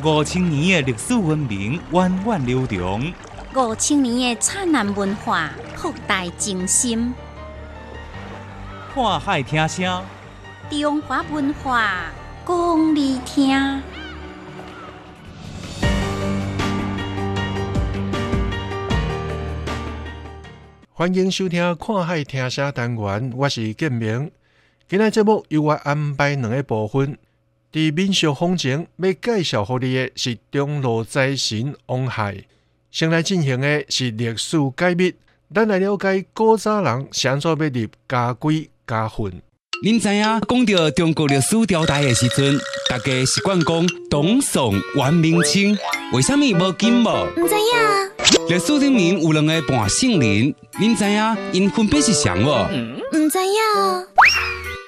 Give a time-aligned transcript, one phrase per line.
[0.00, 3.12] 五千年的历史文明源远流长，
[3.54, 7.12] 五千年的灿烂文化博大精深。
[8.94, 10.02] 看海听声，
[10.70, 12.06] 中华文化
[12.46, 13.82] 讲你听。
[20.90, 24.32] 欢迎收听《看海听声》单元，我是建明。
[24.88, 27.18] 今日节目由我安排两个部分。
[27.72, 32.44] 伫民俗风情要介绍互你的是中路财神王亥，
[32.90, 35.14] 先来进行的是历史解密。
[35.54, 39.40] 咱来了解古早人怎做要入家规家训。
[39.82, 45.74] 您知影讲到中国历史朝代的时阵，大家习惯讲董宋元明清，
[46.12, 47.26] 为什么无金无？
[47.36, 48.48] 唔知影。
[48.50, 52.68] 历史里面有两个半姓林，您知影因分别是谁无？
[53.16, 53.54] 唔知影。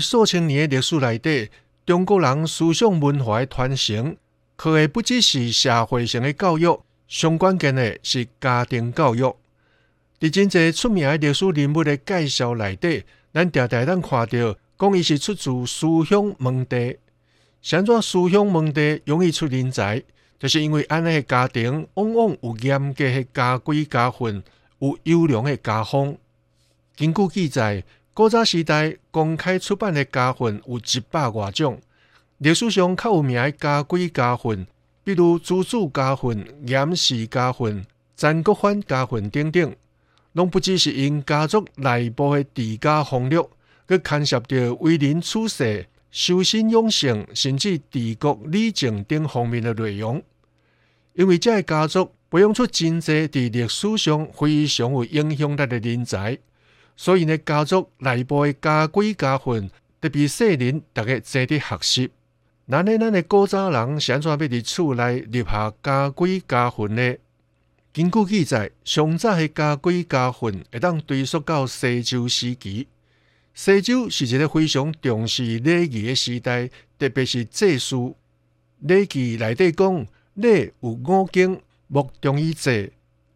[0.00, 1.50] 数千年的历史内底，
[1.84, 4.16] 中国人思想文化的传承，
[4.56, 9.36] 靠的不只是社会性的教育，相关键的是家庭教育。
[10.20, 16.96] 伫真济出名的历史人物的介绍内底，咱常常咱看到，讲伊是出自思想门第。
[17.62, 20.02] 怎怎思想门第容易出人才，
[20.38, 24.42] 就是因为安尼的家庭往往有严格的家规家训，
[24.78, 26.16] 有优良的家风。
[26.96, 27.84] 根据记载。
[28.16, 31.80] 古早时代公开出版的家训有一百多种，
[32.38, 34.64] 历史上较有名的家规家训，
[35.02, 39.74] 比如朱子家训、严氏家训、曾国藩家训等等，
[40.34, 43.44] 拢不只是因家族内部的治家风略，
[43.88, 50.22] 佮牵涉到为人处世、修身养性，甚至治国理政等方面的内容。
[51.14, 56.38] 因为这个家族培养出真济伫历史上非常有影响力的人才。
[56.96, 62.10] 所以呢，家族内部的家规家训，特别细人，大家值得学习。
[62.66, 67.14] 那呢，咱的古早人是安怎要伫厝内立下家规家训呢？
[67.92, 72.88] 根据记载，上早的家规家训会当追溯到西周时期。
[73.54, 76.68] 西周是一个非常重视礼仪的时代，
[76.98, 78.14] 特别是祭祀。
[78.80, 82.90] 礼记内底讲，礼有五经，莫重于祭，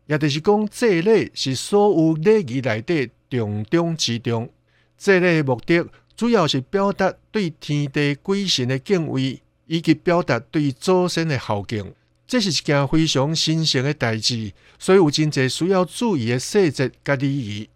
[0.08, 3.10] 也就是讲，祭礼是所有礼仪内底。
[3.30, 4.48] 重中之重，
[4.96, 5.86] 这类目的
[6.16, 11.92] 主要是表达对天地鬼神的敬畏，以及表达对祖先的孝敬。
[12.26, 17.68] 这是一件非常神圣的代志，所以有真济需要注意的细节甲礼仪。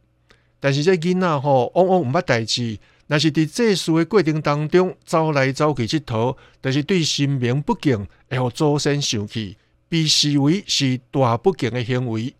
[0.58, 2.78] 但是这囡仔吼，往往毋捌代志，
[3.08, 9.58] 若是伫祭祀的过程当中走来走去佚佗，就是对神明不敬，会互祖先生气，
[9.92, 12.34] 被视为是大不敬的行为。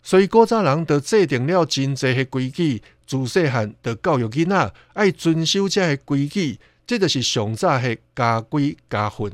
[0.00, 9.28] 所以古早人就制定了真济的规矩，自细汉就教育囡仔爱遵守这个规矩，这就是上早的家规家训。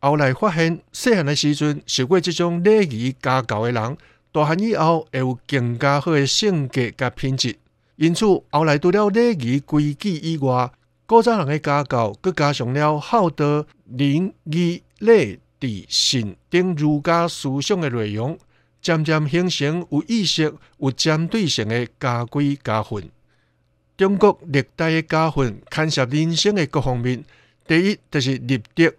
[0.00, 3.96] 后来发现，细汉的时阵受过这种礼仪家教的人，
[4.32, 7.56] 大汉以后会有更加好的性格甲品质。
[7.94, 10.72] 因此，后来除了礼仪规矩以外，
[11.06, 13.64] 古早人的家教，佮加上了孝德、
[13.96, 18.38] 仁义礼智信等儒家思想的内容。
[18.82, 23.10] 渐渐形成有意识、有针对性的家规家训。
[23.96, 27.24] 中国历代的家训牵涉人生的各方面。
[27.66, 28.94] 第一就是立德。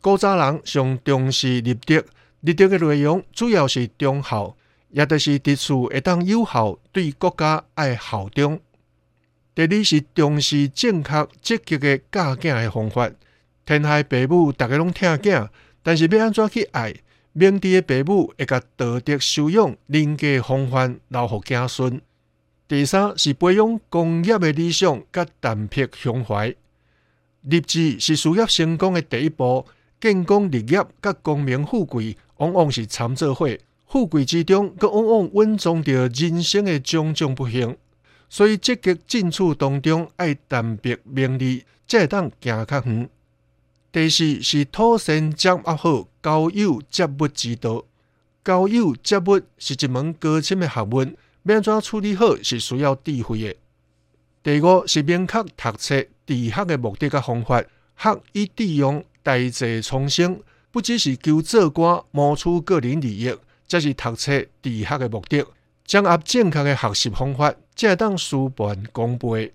[0.00, 2.02] 古早人上重视立德，
[2.40, 4.56] 立德的内容主要是忠孝，
[4.90, 8.58] 也就是伫厝会当有效，对国家爱效忠。
[9.54, 13.10] 第二是重视正确积极的教囝的方法。
[13.66, 15.48] 天下父母大家拢疼囝，
[15.88, 16.94] 但是要安怎去爱？
[17.32, 21.98] 明智的父母会甲道德修养、人格风范留互子孙。
[22.68, 26.54] 第三是培养工业的理想甲淡泊胸怀。
[27.40, 29.64] 立志是事业成功的第一步，
[29.98, 33.48] 建功立业甲功名富贵往往是参做伙。
[33.86, 37.74] 富贵之中，佮往往稳装着人生的种种不幸。
[38.28, 43.08] 所以积极进取当中，爱淡泊名利，才会当行较远。
[43.90, 47.84] 第四是妥善掌握好交友接物之道。
[48.44, 53.56] 交友接物是一门高深的学问，要怎处理好是需要智慧的。
[54.42, 57.62] 第五是明确读册治学的目的甲方法，
[57.96, 63.34] 学以致用，代际重生，不只是求做官谋取个人利益，
[63.66, 65.44] 这是读册治学的目的。
[65.84, 69.54] 掌握正确的学习方法，才会当事半功倍。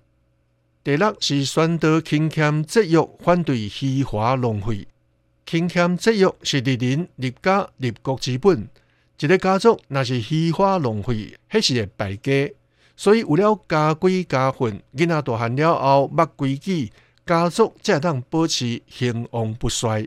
[0.83, 4.85] 第六是宣导勤俭节约，反对虚华浪费。
[5.45, 8.67] 勤俭节约是立人立家立国之本。
[9.17, 12.53] 一个家族若是虚华浪费，迄是会败家。
[12.97, 16.91] 所以为了家规家训，囡仔大汉了后，捌规矩，
[17.25, 20.05] 家族才会当保持兴旺不衰。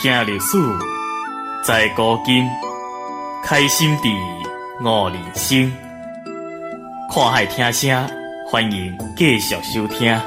[0.00, 0.56] 听历史，
[1.64, 2.48] 在古今，
[3.42, 4.08] 开心地
[4.84, 5.91] 悟人生。
[7.14, 8.08] 看海听声，
[8.46, 10.18] 欢迎继续收听。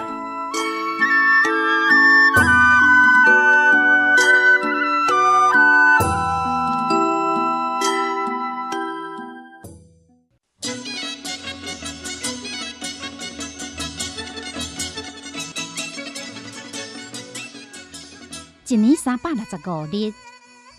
[18.67, 20.13] 一年三百六十五日，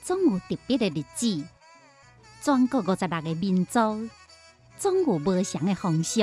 [0.04, 1.42] 总有特别的日子。
[2.44, 4.08] 全国五十六个民族，
[4.78, 6.20] 总有不同的风俗、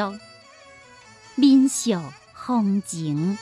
[1.35, 1.99] 民俗、
[2.33, 3.35] 风情。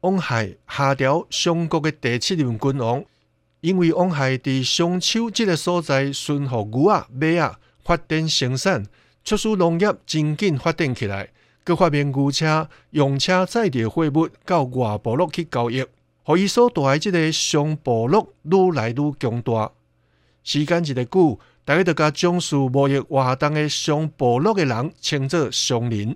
[0.00, 3.04] 王亥下调上国的第七任君王，
[3.60, 8.84] 因为王亥伫商丘这个所在驯服牛仔、马仔，发展生产，
[9.24, 11.30] 促使农业真紧发展起来。
[11.64, 15.84] 佮发明牛车，用车载着货物到外部落去交易，
[16.22, 19.72] 互伊所带的即个商部落愈来愈强大。
[20.42, 26.14] 时间一个久，大家就甲从事贸易活动的商部落的人称作商人，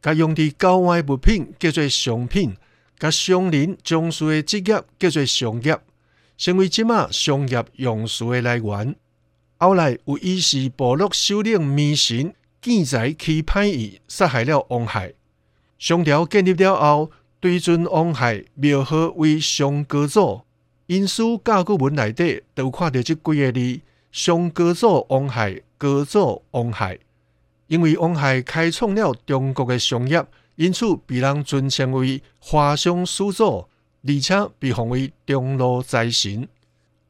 [0.00, 2.56] 甲用伫交换物品叫做商品。
[2.98, 5.78] 甲商人从事的职业叫做商业，
[6.38, 8.96] 成为即马商业用词的来源。
[9.58, 12.34] 后来有伊是部落首领迷神，
[12.66, 15.12] 见财起歹意，杀害了王亥。
[15.78, 20.40] 商朝建立了后，对准王亥庙号为上高祖。
[20.86, 23.80] 因书甲骨文内底都看到即几个字：
[24.10, 26.98] 上高祖王亥，高祖王亥。
[27.68, 30.26] 因为王亥开创了中国的商业。
[30.56, 33.68] 因此，被人尊称为华商始祖，
[34.02, 36.48] 而且被奉为中路财神。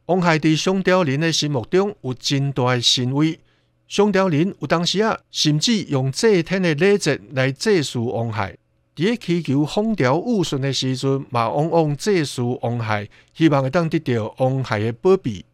[0.04, 3.40] 王亥在商朝人的心目中有真大的神威。
[3.88, 8.56] 商朝人有当时啊，甚至用祭天的礼节来祭祀王亥。
[8.96, 15.44] 伫咧祈求风调雨顺的时阵，嘛往往祭祀王亥，希望会当得到王亥的保庇。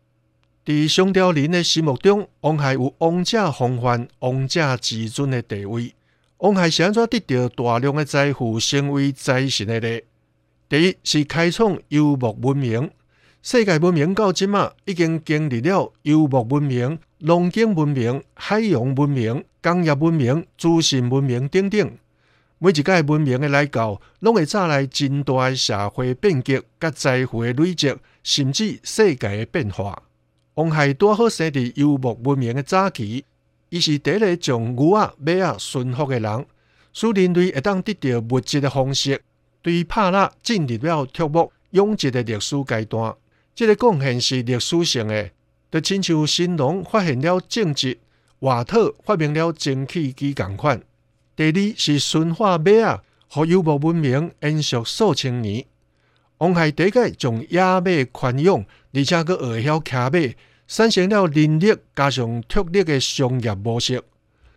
[0.65, 5.93] 在商朝人的心目中，王亥有王者风范、王者至尊的地位。
[6.39, 10.01] 王亥是安怎得到大量的财富，成为财神的呢？
[10.69, 12.91] 第一是开创游牧文明，
[13.45, 21.99] 世界文明到即嘛已经经历了游牧文明、农耕文明、海洋文明、工业文明、资讯文明等等。
[22.59, 27.93] 每一届文明的来到，拢会带来真大的社会变革、甲财富的累积，
[28.23, 30.01] 甚至世界的变化。
[30.55, 33.25] 王亥多好生伫游牧文明的早期。
[33.71, 36.47] 伊是第一个将牛仔、马仔驯服的人，
[36.93, 39.21] 使人类会当得到物质的方式，
[39.63, 43.13] 对帕拉进入了拓牧养殖的历史阶段。
[43.55, 45.31] 这个贡献是历史性的，
[45.71, 47.99] 就亲像新农发现了政治，
[48.41, 50.83] 瓦特发明了蒸汽机共款。
[51.37, 55.65] 第二是驯化马仔，和游牧文明延续数千年。
[56.39, 60.35] 王亥第一个将野马圈养，而且佮会晓骑马。
[60.69, 64.03] 产生了人力加上特力的商业模式，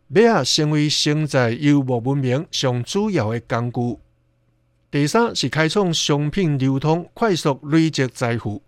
[0.08, 4.00] 马啊成为承载游牧文明上主要的工具。
[4.90, 8.62] 第三是开创商品流通，快速累积财富。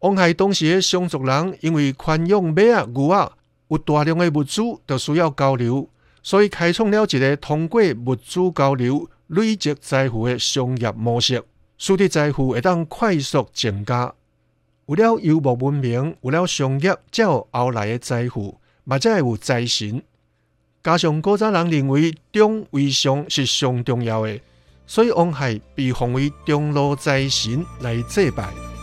[0.00, 3.32] 王海当时的商族人因为宽养马啊牛啊，
[3.68, 5.88] 有大量的物资都需要交流，
[6.22, 11.42] 所以开创了一个通过物资交流累积财富的商业模式，
[11.78, 14.12] 使得财富会当快速增加。
[14.84, 20.02] 为了游牧文明，为了商业，才有后来的财富，嘛才会有财神。
[20.84, 24.38] 加上古早人认为中为上是上重要的，
[24.86, 28.75] 所以王海被奉为中路财神来祭拜。